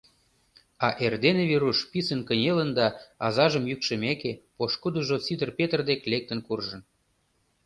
[0.85, 2.87] А эрдене Веруш писын кынелын да,
[3.25, 6.81] азажым йӱкшымеке, пошкудыжо Сидыр Петр дек лектын куржын.